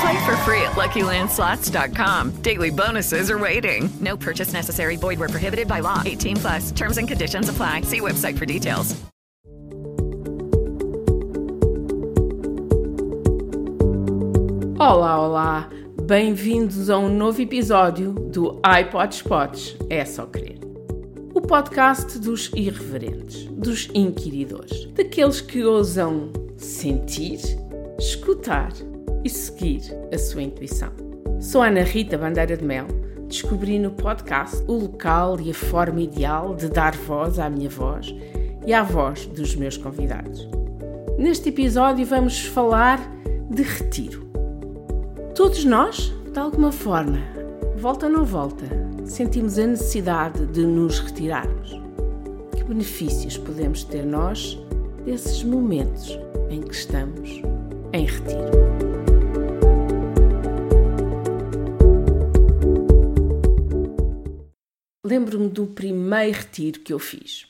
Play 0.00 0.26
for 0.26 0.36
free 0.38 0.62
at 0.62 0.76
LuckyLandSlots.com. 0.76 2.42
Daily 2.42 2.70
bonuses 2.70 3.30
are 3.30 3.38
waiting. 3.38 3.88
No 4.00 4.16
purchase 4.16 4.52
necessary. 4.52 4.96
Void 4.96 5.18
where 5.18 5.28
prohibited 5.28 5.66
by 5.66 5.80
law. 5.80 6.02
18 6.04 6.36
plus. 6.36 6.70
Terms 6.70 6.98
and 6.98 7.08
conditions 7.08 7.48
apply. 7.48 7.82
See 7.82 8.00
website 8.00 8.38
for 8.38 8.46
details. 8.46 8.94
Olá, 14.80 15.20
olá! 15.20 15.68
Bem-vindos 16.06 16.88
a 16.88 16.96
um 16.96 17.08
novo 17.08 17.42
episódio 17.42 18.12
do 18.12 18.60
iPod 18.64 19.24
Pods 19.24 19.76
É 19.90 20.04
Só 20.04 20.24
Crer. 20.24 20.60
O 21.34 21.40
podcast 21.40 22.16
dos 22.20 22.52
irreverentes, 22.54 23.44
dos 23.46 23.88
inquiridores, 23.92 24.86
daqueles 24.94 25.40
que 25.40 25.64
ousam 25.64 26.32
sentir, 26.56 27.40
escutar 27.98 28.72
e 29.24 29.30
seguir 29.30 29.82
a 30.12 30.18
sua 30.18 30.42
intuição. 30.42 30.90
Sou 31.40 31.62
Ana 31.62 31.82
Rita 31.82 32.18
Bandeira 32.18 32.56
de 32.56 32.64
Mel. 32.64 32.86
Descobri 33.28 33.78
no 33.78 33.90
podcast 33.90 34.64
o 34.66 34.72
local 34.72 35.38
e 35.40 35.50
a 35.50 35.54
forma 35.54 36.00
ideal 36.00 36.54
de 36.54 36.68
dar 36.68 36.94
voz 36.94 37.38
à 37.38 37.48
minha 37.50 37.68
voz 37.68 38.14
e 38.66 38.72
à 38.72 38.82
voz 38.82 39.26
dos 39.26 39.54
meus 39.54 39.76
convidados. 39.76 40.48
Neste 41.18 41.50
episódio 41.50 42.06
vamos 42.06 42.40
falar 42.46 42.98
de 43.50 43.62
retiro. 43.62 44.28
Todos 45.34 45.64
nós, 45.64 46.12
de 46.32 46.38
alguma 46.38 46.72
forma, 46.72 47.18
volta 47.76 48.06
ou 48.06 48.12
não 48.12 48.24
volta, 48.24 48.66
sentimos 49.04 49.58
a 49.58 49.66
necessidade 49.66 50.46
de 50.46 50.66
nos 50.66 51.00
retirarmos. 51.00 51.80
Que 52.56 52.64
benefícios 52.64 53.36
podemos 53.36 53.84
ter 53.84 54.04
nós 54.04 54.58
desses 55.04 55.42
momentos 55.42 56.18
em 56.50 56.62
que 56.62 56.74
estamos 56.74 57.42
em 57.92 58.04
retiro? 58.04 58.77
Lembro-me 65.08 65.48
do 65.48 65.66
primeiro 65.66 66.36
retiro 66.36 66.80
que 66.80 66.92
eu 66.92 66.98
fiz. 66.98 67.46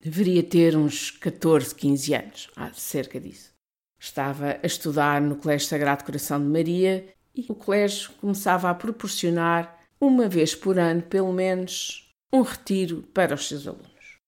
Deveria 0.00 0.44
ter 0.44 0.76
uns 0.76 1.10
14, 1.10 1.74
15 1.74 2.14
anos, 2.14 2.50
há 2.54 2.72
cerca 2.72 3.18
disso. 3.18 3.50
Estava 3.98 4.60
a 4.62 4.64
estudar 4.64 5.20
no 5.20 5.34
Colégio 5.34 5.66
Sagrado 5.66 6.04
Coração 6.04 6.40
de 6.40 6.46
Maria 6.46 7.12
e 7.34 7.44
o 7.48 7.54
colégio 7.56 8.12
começava 8.20 8.70
a 8.70 8.74
proporcionar, 8.76 9.76
uma 10.00 10.28
vez 10.28 10.54
por 10.54 10.78
ano, 10.78 11.02
pelo 11.02 11.32
menos, 11.32 12.14
um 12.32 12.42
retiro 12.42 13.02
para 13.12 13.34
os 13.34 13.48
seus 13.48 13.66
alunos. 13.66 14.18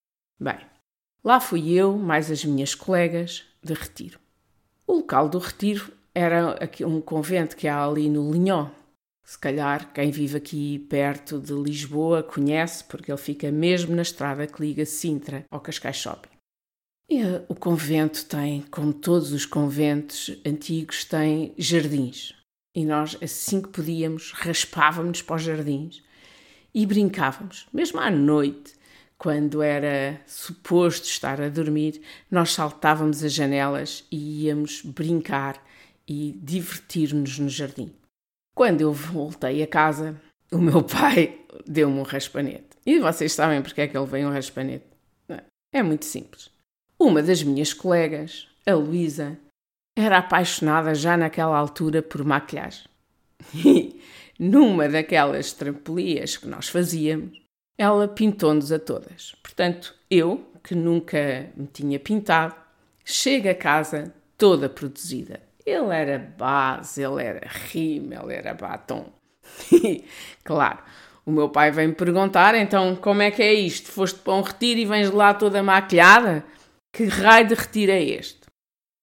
Bem, 0.41 0.59
lá 1.23 1.39
fui 1.39 1.71
eu, 1.71 1.97
mais 1.97 2.33
as 2.33 2.45
minhas 2.45 2.75
colegas, 2.75 3.45
de 3.63 3.75
retiro. 3.75 4.19
O 4.89 4.95
local 4.95 5.29
do 5.29 5.39
retiro 5.39 5.93
era 6.13 6.59
um 6.85 7.01
convento 7.01 7.57
que 7.57 7.69
há 7.69 7.85
ali 7.85 8.11
no 8.11 8.33
Linhó. 8.33 8.73
Se 9.25 9.39
calhar 9.39 9.93
quem 9.93 10.11
vive 10.11 10.37
aqui 10.37 10.79
perto 10.91 11.39
de 11.39 11.53
Lisboa 11.53 12.23
conhece, 12.23 12.85
porque 12.85 13.11
ele 13.11 13.19
fica 13.19 13.51
mesmo 13.51 13.95
na 13.95 14.03
estrada 14.03 14.47
que 14.47 14.61
liga 14.61 14.85
Sintra 14.85 15.45
ao 15.51 15.61
Cascais 15.61 15.97
Shopping. 15.97 16.29
E 17.09 17.21
eh, 17.21 17.45
o 17.49 17.55
convento 17.55 18.25
tem, 18.27 18.63
como 18.63 18.93
todos 18.93 19.33
os 19.33 19.47
conventos 19.47 20.37
antigos, 20.47 21.05
tem 21.05 21.55
jardins. 21.57 22.35
E 22.75 22.85
nós, 22.85 23.17
assim 23.23 23.61
que 23.61 23.69
podíamos, 23.69 24.33
raspávamos 24.33 25.23
para 25.23 25.37
os 25.37 25.43
jardins 25.43 26.03
e 26.75 26.87
brincávamos. 26.87 27.67
Mesmo 27.73 28.01
à 28.01 28.11
noite, 28.11 28.75
quando 29.19 29.63
era 29.63 30.21
suposto 30.27 31.07
estar 31.07 31.41
a 31.41 31.49
dormir, 31.49 32.01
nós 32.31 32.53
saltávamos 32.53 33.23
as 33.23 33.33
janelas 33.33 34.05
e 34.11 34.47
íamos 34.47 34.83
brincar 34.83 35.63
e 36.09 36.33
divertir-nos 36.43 37.39
no 37.39 37.49
jardim. 37.49 37.93
Quando 38.55 38.81
eu 38.81 38.93
voltei 38.93 39.63
a 39.63 39.67
casa, 39.67 40.21
o 40.51 40.59
meu 40.59 40.83
pai 40.85 41.41
deu-me 41.67 41.99
um 41.99 42.03
raspanete. 42.03 42.77
E 42.85 42.99
vocês 42.99 43.33
sabem 43.33 43.63
porque 43.63 43.81
é 43.81 43.89
que 43.89 43.97
ele 43.97 44.07
veio 44.07 44.29
um 44.29 44.33
raspanete? 44.33 44.85
É 45.73 45.83
muito 45.83 46.05
simples. 46.05 46.51
Uma 46.99 47.23
das 47.23 47.43
minhas 47.43 47.73
colegas, 47.73 48.49
a 48.67 48.75
Luísa, 48.75 49.39
era 49.97 50.19
apaixonada 50.19 50.95
já 50.95 51.17
naquela 51.17 51.57
altura 51.57 52.03
por 52.03 52.25
maquilhagem. 52.25 52.85
E 53.55 54.01
numa 54.39 54.89
daquelas 54.89 55.53
trampolias 55.53 56.37
que 56.37 56.47
nós 56.47 56.69
fazíamos, 56.69 57.41
ela 57.79 58.09
pintou-nos 58.09 58.73
a 58.73 58.79
todas. 58.79 59.35
Portanto, 59.43 59.95
eu, 60.11 60.45
que 60.63 60.75
nunca 60.75 61.51
me 61.57 61.67
tinha 61.67 61.99
pintado, 61.99 62.55
chego 63.05 63.49
a 63.49 63.55
casa 63.55 64.15
toda 64.39 64.69
produzida. 64.69 65.41
Ele 65.65 65.95
era 65.95 66.19
base, 66.19 67.03
ele 67.03 67.23
era 67.23 67.47
rímel, 67.47 68.31
ele 68.31 68.35
era 68.35 68.55
batom. 68.55 69.13
claro, 70.43 70.79
o 71.25 71.31
meu 71.31 71.49
pai 71.49 71.71
vem-me 71.71 71.95
perguntar, 71.95 72.55
então, 72.55 72.97
como 72.97 73.23
é 73.23 73.31
que 73.31 73.43
é 73.43 73.53
isto? 73.53 73.91
Foste 73.91 74.19
para 74.21 74.35
um 74.35 74.43
retiro 74.43 74.81
e 74.81 74.85
vens 74.85 75.11
lá 75.11 75.33
toda 75.35 75.63
maquilhada? 75.63 76.45
Que 76.93 77.05
raio 77.05 77.49
de 77.49 77.55
retiro 77.55 77.93
é 77.93 78.03
este? 78.03 78.41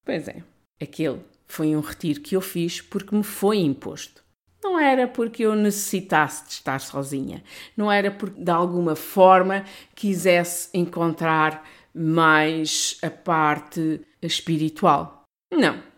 Pois 0.04 0.28
é, 0.28 0.42
aquele 0.80 1.20
foi 1.46 1.74
um 1.74 1.80
retiro 1.80 2.20
que 2.20 2.36
eu 2.36 2.40
fiz 2.40 2.80
porque 2.80 3.14
me 3.14 3.24
foi 3.24 3.58
imposto. 3.58 4.22
Não 4.62 4.78
era 4.78 5.08
porque 5.08 5.44
eu 5.44 5.54
necessitasse 5.54 6.44
de 6.44 6.52
estar 6.52 6.78
sozinha. 6.80 7.42
Não 7.76 7.90
era 7.90 8.10
porque 8.10 8.40
de 8.40 8.50
alguma 8.50 8.94
forma 8.94 9.64
quisesse 9.94 10.68
encontrar 10.74 11.66
mais 11.94 12.98
a 13.02 13.10
parte 13.10 14.00
espiritual. 14.22 15.24
Não. 15.50 15.89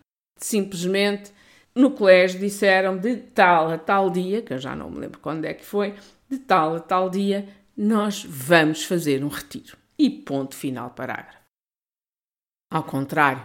Simplesmente 0.43 1.31
no 1.73 1.91
colégio 1.91 2.37
disseram 2.37 2.97
de 2.97 3.15
tal 3.15 3.71
a 3.71 3.77
tal 3.77 4.09
dia, 4.09 4.41
que 4.41 4.53
eu 4.53 4.59
já 4.59 4.75
não 4.75 4.91
me 4.91 4.99
lembro 4.99 5.21
quando 5.21 5.45
é 5.45 5.53
que 5.53 5.63
foi, 5.63 5.95
de 6.29 6.37
tal 6.37 6.75
a 6.75 6.79
tal 6.81 7.09
dia 7.09 7.47
nós 7.77 8.25
vamos 8.27 8.83
fazer 8.83 9.23
um 9.23 9.29
retiro. 9.29 9.77
E 9.97 10.09
ponto 10.09 10.53
final 10.53 10.89
parágrafo. 10.89 11.39
Ao 12.69 12.83
contrário, 12.83 13.41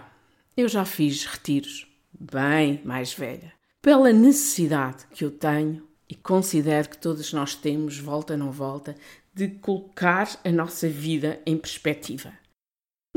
eu 0.56 0.66
já 0.66 0.84
fiz 0.84 1.24
retiros 1.24 1.86
bem 2.18 2.82
mais 2.84 3.14
velha, 3.14 3.52
pela 3.80 4.12
necessidade 4.12 5.06
que 5.12 5.24
eu 5.24 5.30
tenho 5.30 5.86
e 6.08 6.16
considero 6.16 6.88
que 6.88 6.98
todos 6.98 7.32
nós 7.32 7.54
temos, 7.54 7.96
volta 7.96 8.36
não 8.36 8.50
volta, 8.50 8.96
de 9.32 9.46
colocar 9.46 10.28
a 10.44 10.50
nossa 10.50 10.88
vida 10.88 11.40
em 11.46 11.56
perspectiva. 11.56 12.32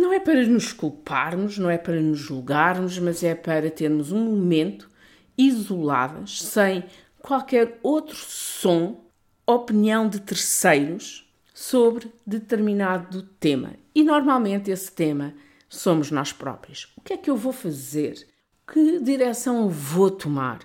Não 0.02 0.12
é 0.12 0.20
para 0.20 0.44
nos 0.48 0.74
culparmos, 0.74 1.60
não 1.60 1.70
é 1.70 1.78
para 1.78 2.02
nos 2.02 2.18
julgarmos, 2.18 2.98
mas 2.98 3.24
é 3.24 3.36
para 3.36 3.70
termos 3.70 4.12
um 4.12 4.18
momento 4.18 4.90
isoladas, 5.38 6.42
sem 6.42 6.84
qualquer 7.20 7.78
outro 7.84 8.16
som, 8.16 9.06
opinião 9.46 10.10
de 10.10 10.20
terceiros 10.20 11.32
sobre 11.54 12.12
determinado 12.26 13.22
tema. 13.40 13.76
E 13.94 14.04
normalmente 14.04 14.72
esse 14.72 14.92
tema 14.92 15.36
somos 15.70 16.10
nós 16.10 16.34
próprios. 16.34 16.92
O 16.98 17.02
que 17.02 17.14
é 17.14 17.18
que 17.18 17.30
eu 17.30 17.38
vou 17.38 17.54
fazer? 17.54 18.28
Que 18.68 19.00
direção 19.02 19.62
eu 19.62 19.70
vou 19.70 20.10
tomar? 20.10 20.62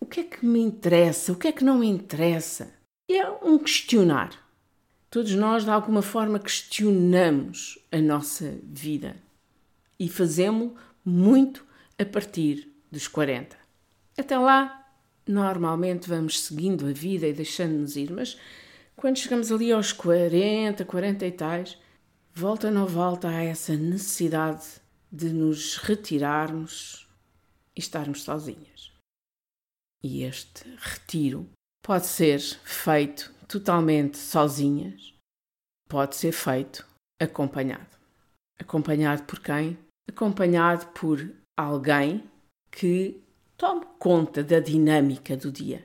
O 0.00 0.06
que 0.06 0.18
é 0.18 0.24
que 0.24 0.44
me 0.44 0.58
interessa? 0.58 1.30
O 1.30 1.36
que 1.36 1.46
é 1.46 1.52
que 1.52 1.64
não 1.64 1.78
me 1.78 1.86
interessa? 1.86 2.74
É 3.08 3.28
um 3.44 3.58
questionar. 3.58 4.45
Todos 5.16 5.34
nós, 5.34 5.64
de 5.64 5.70
alguma 5.70 6.02
forma, 6.02 6.38
questionamos 6.38 7.78
a 7.90 7.96
nossa 7.96 8.58
vida 8.62 9.16
e 9.98 10.10
fazemos 10.10 10.72
muito 11.02 11.64
a 11.98 12.04
partir 12.04 12.70
dos 12.92 13.08
40. 13.08 13.56
Até 14.18 14.38
lá, 14.38 14.86
normalmente 15.26 16.06
vamos 16.06 16.40
seguindo 16.40 16.86
a 16.86 16.92
vida 16.92 17.26
e 17.26 17.32
deixando-nos 17.32 17.96
ir, 17.96 18.12
mas 18.12 18.38
quando 18.94 19.16
chegamos 19.16 19.50
ali 19.50 19.72
aos 19.72 19.90
40, 19.90 20.84
40 20.84 21.26
e 21.26 21.32
tais, 21.32 21.78
volta 22.34 22.70
não 22.70 22.84
volta 22.84 23.26
a 23.28 23.42
essa 23.42 23.74
necessidade 23.74 24.66
de 25.10 25.30
nos 25.30 25.78
retirarmos 25.78 27.08
e 27.74 27.80
estarmos 27.80 28.22
sozinhas. 28.22 28.92
E 30.04 30.24
este 30.24 30.68
retiro 30.76 31.48
pode 31.82 32.06
ser 32.06 32.38
feito 32.38 33.34
totalmente 33.48 34.16
sozinhas, 34.18 35.14
pode 35.88 36.16
ser 36.16 36.32
feito 36.32 36.86
acompanhado. 37.20 37.96
Acompanhado 38.58 39.22
por 39.24 39.40
quem? 39.40 39.78
Acompanhado 40.08 40.86
por 40.88 41.30
alguém 41.56 42.24
que 42.70 43.20
tome 43.56 43.86
conta 43.98 44.42
da 44.42 44.60
dinâmica 44.60 45.36
do 45.36 45.50
dia. 45.50 45.84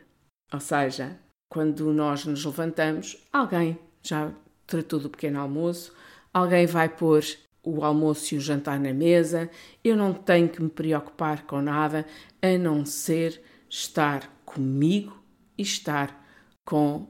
Ou 0.51 0.59
seja, 0.59 1.17
quando 1.49 1.91
nós 1.93 2.25
nos 2.25 2.43
levantamos, 2.45 3.17
alguém 3.31 3.77
já 4.03 4.31
tratou 4.65 4.99
do 4.99 5.09
pequeno 5.09 5.39
almoço, 5.39 5.93
alguém 6.33 6.65
vai 6.65 6.89
pôr 6.89 7.23
o 7.63 7.83
almoço 7.83 8.33
e 8.33 8.37
o 8.37 8.41
jantar 8.41 8.79
na 8.79 8.93
mesa, 8.93 9.49
eu 9.83 9.95
não 9.95 10.13
tenho 10.13 10.49
que 10.49 10.61
me 10.61 10.69
preocupar 10.69 11.45
com 11.45 11.61
nada 11.61 12.05
a 12.41 12.57
não 12.57 12.85
ser 12.85 13.41
estar 13.69 14.27
comigo 14.43 15.21
e 15.57 15.61
estar 15.61 16.25
com 16.65 17.07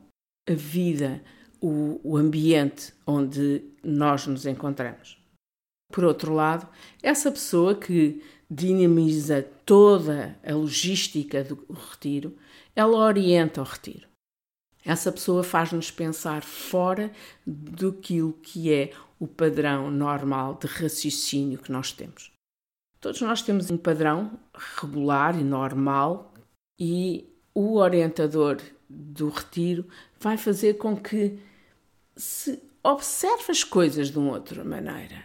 a 0.52 0.56
vida, 0.56 1.22
o, 1.60 2.00
o 2.04 2.18
ambiente 2.18 2.94
onde 3.06 3.64
nós 3.84 4.28
nos 4.28 4.46
encontramos. 4.46 5.18
Por 5.92 6.04
outro 6.04 6.34
lado, 6.34 6.68
essa 7.04 7.32
pessoa 7.32 7.76
que 7.76 8.22
dinamiza 8.50 9.48
toda 9.66 10.38
a 10.44 10.54
logística 10.54 11.44
do 11.44 11.66
retiro, 11.74 12.36
ela 12.76 12.98
orienta 12.98 13.62
o 13.62 13.66
retiro. 13.66 14.08
Essa 14.84 15.12
pessoa 15.12 15.44
faz-nos 15.44 15.92
pensar 15.92 16.42
fora 16.42 17.12
do 17.46 17.94
que 17.94 18.74
é 18.74 18.92
o 19.20 19.28
padrão 19.28 19.92
normal 19.92 20.58
de 20.60 20.68
raciocínio 20.68 21.60
que 21.60 21.72
nós 21.72 21.92
temos. 21.92 22.32
Todos 23.00 23.22
nós 23.22 23.42
temos 23.42 23.70
um 23.70 23.78
padrão 23.78 24.40
regular 24.54 25.40
e 25.40 25.44
normal 25.44 26.34
e 26.80 27.30
o 27.54 27.78
orientador 27.78 28.58
do 28.92 29.30
retiro 29.30 29.86
vai 30.20 30.38
fazer 30.38 30.76
com 30.76 30.96
que 30.96 31.40
se 32.16 32.62
observe 32.84 33.46
as 33.50 33.64
coisas 33.64 34.10
de 34.10 34.18
uma 34.18 34.34
outra 34.34 34.64
maneira, 34.64 35.24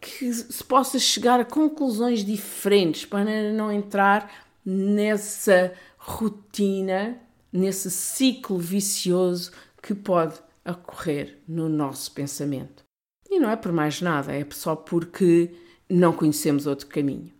que 0.00 0.32
se 0.32 0.64
possa 0.64 0.98
chegar 0.98 1.40
a 1.40 1.44
conclusões 1.44 2.24
diferentes 2.24 3.04
para 3.04 3.52
não 3.52 3.70
entrar 3.70 4.30
nessa 4.64 5.72
rotina, 5.96 7.18
nesse 7.52 7.90
ciclo 7.90 8.58
vicioso 8.58 9.52
que 9.82 9.94
pode 9.94 10.38
ocorrer 10.64 11.38
no 11.46 11.68
nosso 11.68 12.12
pensamento. 12.12 12.82
E 13.30 13.38
não 13.38 13.50
é 13.50 13.56
por 13.56 13.72
mais 13.72 14.00
nada, 14.00 14.32
é 14.32 14.46
só 14.50 14.74
porque 14.74 15.54
não 15.88 16.12
conhecemos 16.12 16.66
outro 16.66 16.86
caminho. 16.86 17.32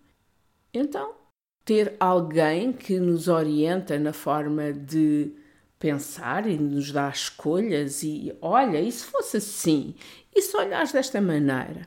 Então, 0.73 1.15
ter 1.65 1.97
alguém 1.99 2.73
que 2.73 2.99
nos 2.99 3.27
orienta 3.29 3.99
na 3.99 4.13
forma 4.13 4.73
de 4.73 5.33
pensar 5.79 6.47
e 6.47 6.57
nos 6.59 6.93
dá 6.93 7.09
escolhas 7.09 8.03
e 8.03 8.37
olha, 8.41 8.81
e 8.81 8.91
se 8.91 9.05
fosse 9.05 9.39
assim? 9.39 9.95
E 10.35 10.43
se 10.43 10.57
olhares 10.57 10.93
desta 10.93 11.21
maneira? 11.21 11.87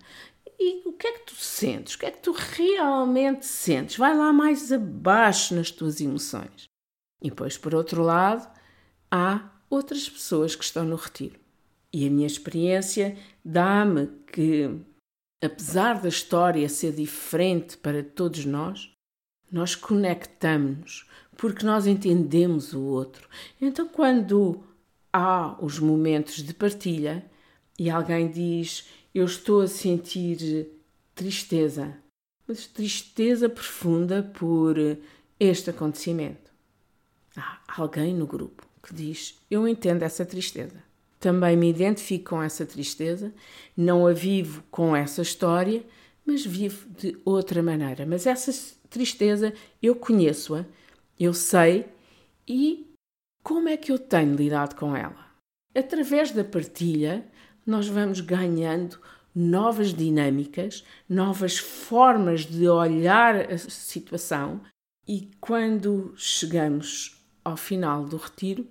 E 0.59 0.87
o 0.87 0.93
que 0.93 1.07
é 1.07 1.11
que 1.13 1.25
tu 1.25 1.35
sentes? 1.35 1.95
O 1.95 1.99
que 1.99 2.05
é 2.07 2.11
que 2.11 2.21
tu 2.21 2.31
realmente 2.31 3.45
sentes? 3.45 3.97
Vai 3.97 4.15
lá 4.15 4.33
mais 4.33 4.71
abaixo 4.71 5.53
nas 5.53 5.69
tuas 5.69 6.01
emoções. 6.01 6.67
E 7.21 7.29
depois, 7.29 7.57
por 7.57 7.75
outro 7.75 8.01
lado, 8.01 8.47
há 9.11 9.49
outras 9.69 10.09
pessoas 10.09 10.55
que 10.55 10.63
estão 10.63 10.83
no 10.83 10.95
retiro. 10.95 11.39
E 11.93 12.07
a 12.07 12.09
minha 12.09 12.27
experiência 12.27 13.17
dá-me 13.43 14.07
que, 14.31 14.79
apesar 15.43 16.01
da 16.01 16.09
história 16.09 16.67
ser 16.67 16.93
diferente 16.93 17.77
para 17.77 18.03
todos 18.03 18.45
nós, 18.45 18.91
nós 19.51 19.75
conectamos-nos 19.75 21.07
porque 21.37 21.65
nós 21.65 21.85
entendemos 21.85 22.73
o 22.73 22.81
outro. 22.81 23.29
Então, 23.61 23.87
quando 23.87 24.63
há 25.13 25.55
os 25.61 25.79
momentos 25.79 26.43
de 26.43 26.53
partilha 26.53 27.23
e 27.77 27.89
alguém 27.89 28.29
diz: 28.29 28.87
Eu 29.13 29.25
estou 29.25 29.61
a 29.61 29.67
sentir 29.67 30.67
tristeza, 31.13 31.95
mas 32.47 32.67
tristeza 32.67 33.47
profunda 33.47 34.23
por 34.23 34.77
este 35.39 35.69
acontecimento. 35.69 36.51
Há 37.35 37.59
alguém 37.67 38.13
no 38.13 38.25
grupo 38.25 38.67
que 38.83 38.93
diz: 38.93 39.39
Eu 39.49 39.67
entendo 39.67 40.03
essa 40.03 40.25
tristeza. 40.25 40.85
Também 41.19 41.57
me 41.57 41.69
identifico 41.69 42.31
com 42.31 42.43
essa 42.43 42.63
tristeza, 42.63 43.33
não 43.75 44.05
a 44.05 44.13
vivo 44.13 44.63
com 44.69 44.95
essa 44.95 45.23
história, 45.23 45.83
mas 46.23 46.45
vivo 46.45 46.87
de 46.89 47.17
outra 47.25 47.63
maneira. 47.63 48.05
Mas 48.05 48.27
essa 48.27 48.51
tristeza, 48.97 49.53
eu 49.81 49.95
conheço-a, 49.95 50.65
eu 51.19 51.33
sei 51.33 51.85
e 52.47 52.91
como 53.43 53.69
é 53.69 53.77
que 53.77 53.91
eu 53.91 53.99
tenho 53.99 54.35
lidado 54.35 54.75
com 54.75 54.95
ela? 54.95 55.27
Através 55.75 56.31
da 56.31 56.43
partilha, 56.43 57.23
nós 57.63 57.87
vamos 57.87 58.19
ganhando 58.21 58.99
novas 59.35 59.93
dinâmicas, 59.93 60.83
novas 61.07 61.59
formas 61.59 62.43
de 62.43 62.67
olhar 62.67 63.35
a 63.35 63.57
situação 63.59 64.61
e 65.07 65.29
quando 65.39 66.13
chegamos 66.17 67.23
ao 67.45 67.55
final 67.55 68.03
do 68.03 68.17
retiro, 68.17 68.67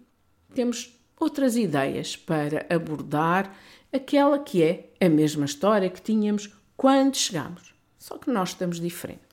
temos 0.52 0.92
outras 1.20 1.56
ideias 1.56 2.16
para 2.16 2.66
abordar 2.68 3.56
aquela 3.92 4.40
que 4.40 4.62
é 4.62 4.90
a 5.00 5.08
mesma 5.08 5.44
história 5.44 5.88
que 5.88 6.02
tínhamos 6.02 6.52
quando 6.76 7.16
chegamos, 7.16 7.72
só 7.98 8.18
que 8.18 8.30
nós 8.30 8.50
estamos 8.50 8.80
diferentes. 8.80 9.25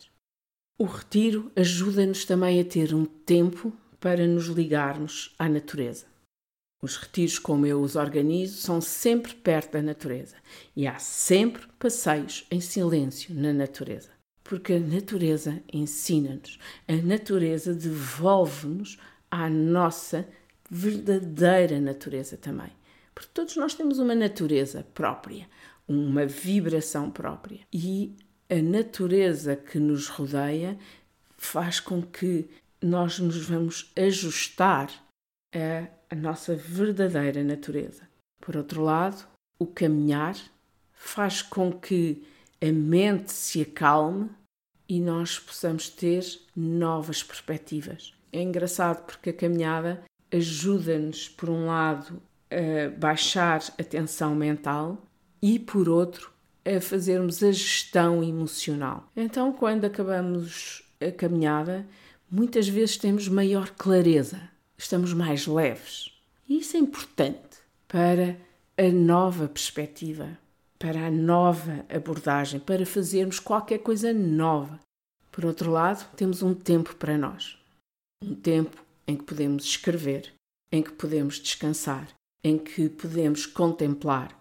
O 0.77 0.85
retiro 0.85 1.51
ajuda-nos 1.55 2.25
também 2.25 2.59
a 2.59 2.65
ter 2.65 2.95
um 2.95 3.05
tempo 3.05 3.71
para 3.99 4.25
nos 4.25 4.47
ligarmos 4.47 5.33
à 5.37 5.47
natureza. 5.47 6.05
Os 6.81 6.97
retiros, 6.97 7.39
como 7.39 7.65
eu 7.65 7.79
os 7.81 7.95
organizo, 7.95 8.57
são 8.57 8.81
sempre 8.81 9.33
perto 9.35 9.73
da 9.73 9.81
natureza 9.81 10.35
e 10.75 10.85
há 10.85 10.99
sempre 10.99 11.65
passeios 11.79 12.45
em 12.51 12.59
silêncio 12.59 13.33
na 13.33 13.53
natureza. 13.53 14.09
Porque 14.43 14.73
a 14.73 14.79
natureza 14.79 15.63
ensina-nos, 15.71 16.59
a 16.87 16.95
natureza 16.95 17.73
devolve-nos 17.73 18.97
à 19.31 19.49
nossa 19.49 20.27
verdadeira 20.69 21.79
natureza 21.79 22.35
também. 22.35 22.71
Porque 23.15 23.29
todos 23.33 23.55
nós 23.55 23.75
temos 23.75 23.99
uma 23.99 24.15
natureza 24.15 24.85
própria, 24.93 25.47
uma 25.87 26.25
vibração 26.25 27.09
própria. 27.09 27.61
E 27.71 28.17
a 28.50 28.62
natureza 28.62 29.56
que 29.56 29.80
nos 29.80 30.07
rodeia 30.07 30.78
faz 31.38 31.80
com 31.80 32.02
que 32.02 32.50
nós 32.81 33.19
nos 33.19 33.45
vamos 33.45 33.92
ajustar 33.95 34.90
a 36.09 36.16
nossa 36.16 36.56
verdadeira 36.56 37.44
natureza. 37.44 38.07
Por 38.42 38.57
outro 38.57 38.83
lado, 38.83 39.26
o 39.59 39.66
caminhar 39.66 40.35
faz 40.94 41.42
com 41.42 41.71
que 41.71 42.23
a 42.62 42.71
mente 42.71 43.31
se 43.31 43.62
acalme 43.62 44.30
e 44.88 45.00
nós 45.00 45.40
possamos 45.40 45.90
ter 45.90 46.23
novas 46.56 47.23
perspectivas. 47.23 48.14
É 48.31 48.42
engraçado 48.42 49.06
porque 49.06 49.30
a 49.30 49.33
caminhada 49.33 50.04
ajuda-nos, 50.31 51.30
por 51.30 51.50
um 51.50 51.68
lado, 51.68 52.21
a 52.50 52.90
baixar 52.97 53.62
a 53.80 53.83
tensão 53.83 54.35
mental 54.35 55.02
e, 55.42 55.59
por 55.59 55.88
outro, 55.88 56.32
a 56.65 56.79
fazermos 56.79 57.43
a 57.43 57.51
gestão 57.51 58.23
emocional. 58.23 59.09
Então, 59.15 59.51
quando 59.51 59.85
acabamos 59.85 60.83
a 61.01 61.11
caminhada, 61.11 61.85
muitas 62.29 62.67
vezes 62.67 62.97
temos 62.97 63.27
maior 63.27 63.69
clareza, 63.71 64.49
estamos 64.77 65.13
mais 65.13 65.45
leves. 65.45 66.11
E 66.47 66.59
isso 66.59 66.77
é 66.77 66.79
importante 66.79 67.57
para 67.87 68.37
a 68.77 68.89
nova 68.91 69.47
perspectiva, 69.47 70.37
para 70.79 71.07
a 71.07 71.11
nova 71.11 71.85
abordagem, 71.89 72.59
para 72.59 72.85
fazermos 72.85 73.39
qualquer 73.39 73.79
coisa 73.79 74.13
nova. 74.13 74.79
Por 75.31 75.45
outro 75.45 75.71
lado, 75.71 76.07
temos 76.15 76.41
um 76.41 76.53
tempo 76.53 76.95
para 76.95 77.17
nós. 77.17 77.57
Um 78.23 78.35
tempo 78.35 78.83
em 79.07 79.15
que 79.15 79.23
podemos 79.23 79.65
escrever, 79.65 80.31
em 80.71 80.81
que 80.81 80.91
podemos 80.91 81.39
descansar, 81.39 82.07
em 82.43 82.57
que 82.57 82.89
podemos 82.89 83.45
contemplar. 83.45 84.37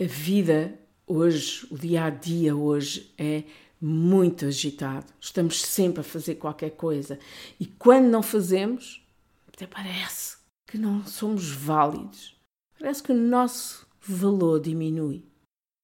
A 0.00 0.04
vida 0.04 0.78
Hoje, 1.06 1.66
o 1.70 1.76
dia 1.76 2.04
a 2.04 2.10
dia 2.10 2.56
hoje 2.56 3.12
é 3.18 3.44
muito 3.78 4.46
agitado. 4.46 5.12
Estamos 5.20 5.60
sempre 5.60 6.00
a 6.00 6.04
fazer 6.04 6.36
qualquer 6.36 6.70
coisa 6.70 7.18
e 7.60 7.66
quando 7.66 8.06
não 8.06 8.22
fazemos, 8.22 9.06
até 9.46 9.66
parece 9.66 10.38
que 10.66 10.78
não 10.78 11.06
somos 11.06 11.50
válidos. 11.50 12.34
Parece 12.78 13.02
que 13.02 13.12
o 13.12 13.14
nosso 13.14 13.86
valor 14.00 14.60
diminui. 14.60 15.24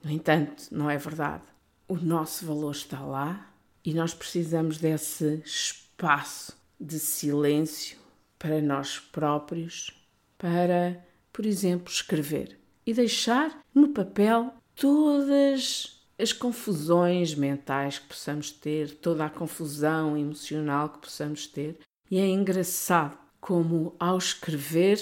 No 0.03 0.11
entanto, 0.11 0.69
não 0.71 0.89
é 0.89 0.97
verdade. 0.97 1.45
O 1.87 1.97
nosso 1.97 2.47
valor 2.47 2.73
está 2.73 3.01
lá 3.01 3.53
e 3.85 3.93
nós 3.93 4.15
precisamos 4.15 4.79
desse 4.79 5.43
espaço 5.45 6.57
de 6.81 6.99
silêncio 6.99 7.99
para 8.39 8.63
nós 8.63 8.99
próprios, 8.99 9.91
para, 10.39 11.05
por 11.31 11.45
exemplo, 11.45 11.93
escrever 11.93 12.59
e 12.87 12.95
deixar 12.95 13.61
no 13.75 13.91
papel 13.91 14.55
todas 14.81 16.01
as 16.19 16.33
confusões 16.33 17.35
mentais 17.35 17.99
que 17.99 18.09
possamos 18.09 18.51
ter, 18.51 18.95
toda 18.97 19.27
a 19.27 19.31
confusão 19.31 20.17
emocional 20.17 20.89
que 20.89 21.01
possamos 21.01 21.47
ter. 21.47 21.79
E 22.11 22.19
é 22.19 22.27
engraçado 22.27 23.17
como, 23.39 23.95
ao 24.01 24.17
escrever, 24.17 24.99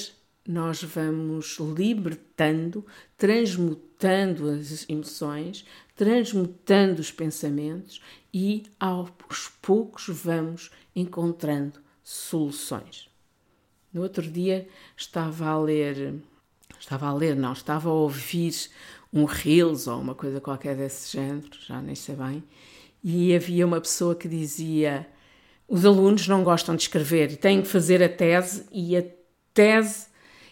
nós 0.46 0.82
vamos 0.82 1.58
libertando, 1.60 2.84
transmutando 3.16 4.50
as 4.50 4.84
emoções, 4.88 5.64
transmutando 5.94 7.00
os 7.00 7.12
pensamentos 7.12 8.02
e 8.34 8.64
aos 8.80 9.48
poucos 9.62 10.08
vamos 10.08 10.72
encontrando 10.94 11.78
soluções. 12.02 13.08
No 13.92 14.02
outro 14.02 14.28
dia 14.28 14.68
estava 14.96 15.46
a 15.46 15.58
ler, 15.58 16.20
estava 16.80 17.06
a 17.06 17.14
ler, 17.14 17.36
não, 17.36 17.52
estava 17.52 17.88
a 17.88 17.92
ouvir 17.92 18.70
um 19.12 19.24
Reels 19.24 19.86
ou 19.86 20.00
uma 20.00 20.14
coisa 20.14 20.40
qualquer 20.40 20.76
desse 20.76 21.16
género, 21.16 21.48
já 21.66 21.80
nem 21.80 21.94
sei 21.94 22.14
bem, 22.14 22.44
e 23.02 23.34
havia 23.34 23.66
uma 23.66 23.80
pessoa 23.80 24.14
que 24.14 24.28
dizia: 24.28 25.06
os 25.66 25.84
alunos 25.84 26.26
não 26.28 26.42
gostam 26.44 26.76
de 26.76 26.82
escrever, 26.82 27.36
têm 27.36 27.62
que 27.62 27.68
fazer 27.68 28.02
a 28.02 28.08
tese 28.08 28.66
e 28.72 28.96
a 28.96 29.04
tese 29.52 30.06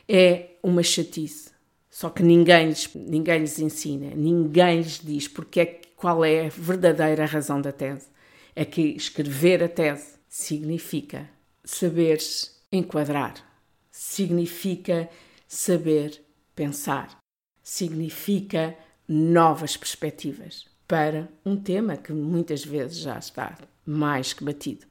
é 0.08 0.50
uma 0.62 0.82
chatice. 0.82 1.50
Só 1.90 2.10
que 2.10 2.22
ninguém 2.22 2.68
lhes, 2.68 2.90
ninguém 2.94 3.40
lhes 3.40 3.58
ensina, 3.58 4.14
ninguém 4.14 4.78
lhes 4.78 5.00
diz 5.02 5.28
porque 5.28 5.60
é, 5.60 5.80
qual 5.96 6.24
é 6.24 6.46
a 6.46 6.50
verdadeira 6.50 7.24
razão 7.24 7.60
da 7.60 7.72
tese. 7.72 8.08
É 8.54 8.64
que 8.64 8.82
escrever 8.82 9.62
a 9.62 9.68
tese 9.68 10.16
significa 10.28 11.28
saber 11.64 12.18
enquadrar, 12.70 13.34
significa 13.90 15.08
saber 15.48 16.22
pensar, 16.54 17.18
significa 17.66 18.76
novas 19.08 19.76
perspectivas 19.76 20.66
para 20.86 21.28
um 21.44 21.56
tema 21.56 21.96
que 21.96 22.12
muitas 22.12 22.64
vezes 22.64 22.98
já 22.98 23.18
está 23.18 23.58
mais 23.84 24.32
que 24.32 24.44
batido. 24.44 24.86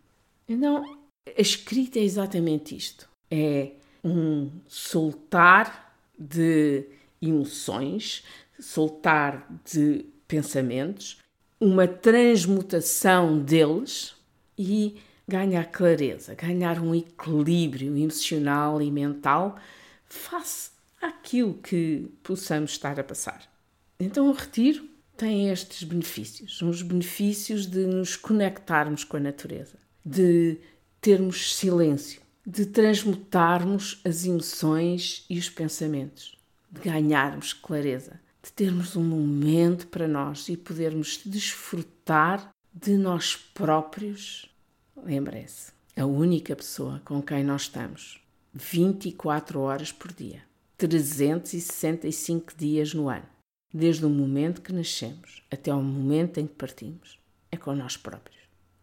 Então, 0.48 0.84
a 1.26 1.42
escrita 1.42 2.00
é 2.00 2.04
exatamente 2.04 2.76
isto: 2.76 3.08
é 3.32 3.72
um 4.04 4.52
soltar 4.68 5.98
de 6.20 6.86
emoções, 7.22 8.26
soltar 8.60 9.48
de 9.64 10.06
pensamentos, 10.28 11.18
uma 11.58 11.88
transmutação 11.88 13.42
deles 13.42 14.16
e 14.58 14.98
ganhar 15.26 15.64
clareza, 15.72 16.36
ganhar 16.36 16.82
um 16.82 16.94
equilíbrio 16.94 17.98
emocional 17.98 18.82
e 18.82 18.92
mental 18.92 19.58
face 20.06 20.75
àquilo 21.02 21.54
que 21.56 22.10
possamos 22.24 22.72
estar 22.72 23.00
a 23.00 23.04
passar. 23.04 23.52
Então, 24.00 24.30
o 24.30 24.34
retiro 24.34 24.88
tem 25.16 25.50
estes 25.50 25.84
benefícios, 25.84 26.62
os 26.62 26.82
benefícios 26.82 27.66
de 27.66 27.86
nos 27.86 28.16
conectarmos 28.16 29.04
com 29.04 29.18
a 29.18 29.20
natureza, 29.20 29.78
de 30.06 30.58
termos 31.00 31.56
silêncio, 31.56 32.22
de 32.46 32.66
transmutarmos 32.66 34.02
as 34.04 34.26
emoções 34.26 35.26
e 35.30 35.40
os 35.40 35.50
pensamentos, 35.50 36.38
de 36.70 36.82
ganharmos 36.82 37.54
clareza, 37.54 38.20
de 38.44 38.52
termos 38.52 38.96
um 38.96 39.04
momento 39.04 39.88
para 39.88 40.08
nós 40.08 40.50
e 40.50 40.58
podermos 40.58 41.22
desfrutar 41.26 42.54
de 42.74 42.98
nós 42.98 43.36
próprios. 43.36 44.50
Lembrem-se, 44.96 45.72
a 45.96 46.06
única 46.06 46.56
pessoa 46.56 47.02
com 47.06 47.22
quem 47.22 47.44
nós 47.44 47.64
estamos 47.64 48.22
24 48.54 49.60
horas 49.60 49.92
por 49.92 50.12
dia, 50.14 50.44
365 50.78 52.54
dias 52.58 52.94
no 52.94 53.10
ano, 53.10 53.28
desde 53.74 54.06
o 54.06 54.10
momento 54.10 54.62
que 54.62 54.74
nascemos 54.74 55.44
até 55.52 55.74
o 55.74 55.82
momento 55.82 56.40
em 56.40 56.48
que 56.48 56.56
partimos, 56.56 57.20
é 57.52 57.58
com 57.58 57.74
nós 57.76 57.98
próprios 57.98 58.36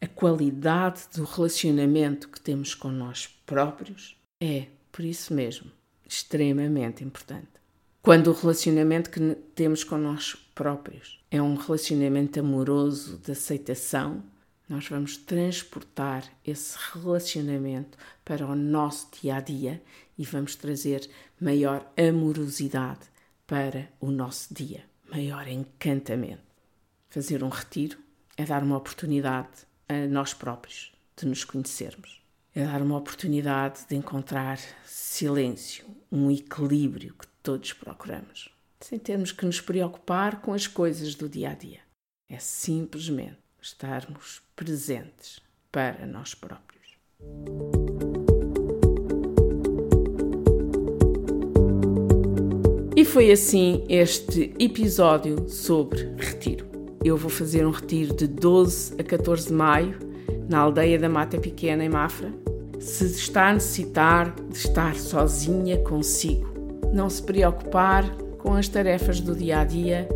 a 0.03 0.09
qualidade 0.09 1.03
do 1.15 1.23
relacionamento 1.23 2.29
que 2.29 2.41
temos 2.41 2.75
com 2.75 2.89
nós 2.89 3.29
próprios 3.47 4.17
é, 4.43 4.67
por 4.91 5.05
isso 5.05 5.33
mesmo, 5.33 5.71
extremamente 6.05 7.05
importante. 7.05 7.47
Quando 8.03 8.27
o 8.27 8.33
relacionamento 8.33 9.09
que 9.09 9.21
temos 9.55 9.85
com 9.85 9.97
nós 9.97 10.35
próprios 10.57 11.21
é 11.31 11.41
um 11.41 11.55
relacionamento 11.55 12.41
amoroso 12.41 13.17
de 13.19 13.31
aceitação, 13.31 14.25
nós 14.73 14.88
vamos 14.88 15.19
transportar 15.19 16.25
esse 16.43 16.79
relacionamento 16.95 17.99
para 18.25 18.47
o 18.47 18.57
nosso 18.57 19.11
dia 19.21 19.37
a 19.37 19.41
dia 19.41 19.83
e 20.17 20.25
vamos 20.25 20.57
trazer 20.57 21.11
maior 21.38 21.87
amorosidade 21.95 23.07
para 23.47 23.91
o 24.00 24.11
nosso 24.11 24.55
dia, 24.55 24.83
maior 25.11 25.47
encantamento. 25.47 26.41
Fazer 27.11 27.45
um 27.45 27.50
retiro 27.50 27.99
é 28.35 28.47
dar 28.47 28.62
uma 28.62 28.79
oportunidade 28.79 29.67
a 29.87 30.07
nós 30.07 30.33
próprios, 30.33 30.91
de 31.19 31.26
nos 31.26 31.45
conhecermos. 31.45 32.23
É 32.55 32.64
dar 32.64 32.81
uma 32.81 32.97
oportunidade 32.97 33.81
de 33.87 33.95
encontrar 33.95 34.59
silêncio, 34.87 35.85
um 36.11 36.31
equilíbrio 36.31 37.12
que 37.12 37.26
todos 37.43 37.75
procuramos, 37.75 38.49
sem 38.81 38.99
termos 38.99 39.33
que 39.33 39.45
nos 39.45 39.61
preocupar 39.61 40.41
com 40.41 40.55
as 40.55 40.67
coisas 40.67 41.14
do 41.14 41.29
dia 41.29 41.50
a 41.50 41.55
dia. 41.55 41.81
É 42.26 42.38
simplesmente 42.38 43.42
estarmos 43.62 44.42
presentes 44.57 45.40
para 45.71 46.04
nós 46.04 46.35
próprios. 46.35 46.99
E 52.97 53.04
foi 53.04 53.31
assim 53.31 53.85
este 53.88 54.52
episódio 54.59 55.49
sobre 55.49 56.12
retiro. 56.19 56.66
Eu 57.04 57.16
vou 57.16 57.31
fazer 57.31 57.64
um 57.64 57.71
retiro 57.71 58.14
de 58.14 58.26
12 58.26 58.97
a 59.00 59.04
14 59.04 59.47
de 59.49 59.52
maio 59.52 59.99
na 60.49 60.59
aldeia 60.59 60.99
da 60.99 61.09
Mata 61.09 61.38
Pequena, 61.38 61.85
em 61.85 61.88
Mafra. 61.88 62.33
Se 62.81 63.07
está 63.07 63.49
a 63.49 63.54
necessitar 63.54 64.35
de 64.50 64.57
estar 64.57 64.97
sozinha 64.97 65.78
consigo, 65.78 66.52
não 66.92 67.09
se 67.09 67.23
preocupar 67.23 68.04
com 68.38 68.54
as 68.54 68.69
tarefas 68.69 69.21
do 69.21 69.37
dia 69.37 69.61
a 69.61 69.64
dia, 69.64 70.09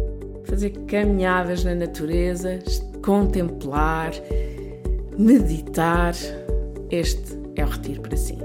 fazer 0.44 0.70
caminhadas 0.86 1.64
na 1.64 1.74
natureza, 1.74 2.58
contemplar, 3.06 4.10
meditar, 5.16 6.12
este 6.90 7.38
é 7.54 7.64
o 7.64 7.68
retiro 7.68 8.02
para 8.02 8.16
si. 8.16 8.36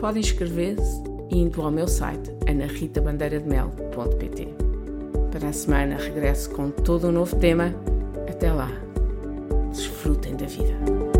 Pode 0.00 0.18
inscrever-se 0.18 1.02
indo 1.30 1.60
ao 1.60 1.70
meu 1.70 1.86
site 1.86 2.32
anarritabandeirademel.pt. 2.48 4.48
Para 5.30 5.50
a 5.50 5.52
semana 5.52 5.98
regresso 5.98 6.48
com 6.50 6.70
todo 6.70 7.08
um 7.08 7.12
novo 7.12 7.36
tema. 7.36 7.74
Até 8.26 8.50
lá, 8.50 8.70
desfrutem 9.70 10.34
da 10.36 10.46
vida. 10.46 11.17